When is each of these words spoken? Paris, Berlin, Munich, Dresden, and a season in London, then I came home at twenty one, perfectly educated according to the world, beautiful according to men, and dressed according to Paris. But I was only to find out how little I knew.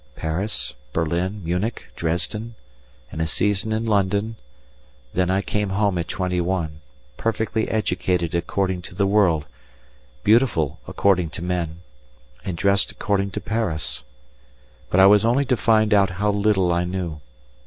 Paris, 0.15 0.73
Berlin, 0.93 1.43
Munich, 1.43 1.91
Dresden, 1.95 2.55
and 3.11 3.21
a 3.21 3.27
season 3.27 3.71
in 3.71 3.85
London, 3.85 4.35
then 5.13 5.29
I 5.29 5.43
came 5.43 5.69
home 5.69 5.99
at 5.99 6.07
twenty 6.07 6.41
one, 6.41 6.81
perfectly 7.17 7.69
educated 7.69 8.33
according 8.33 8.81
to 8.81 8.95
the 8.95 9.05
world, 9.05 9.45
beautiful 10.23 10.79
according 10.87 11.29
to 11.37 11.43
men, 11.43 11.81
and 12.43 12.57
dressed 12.57 12.91
according 12.91 13.29
to 13.29 13.41
Paris. 13.41 14.03
But 14.89 14.99
I 14.99 15.05
was 15.05 15.23
only 15.23 15.45
to 15.45 15.55
find 15.55 15.93
out 15.93 16.09
how 16.09 16.31
little 16.31 16.73
I 16.73 16.83
knew. 16.83 17.21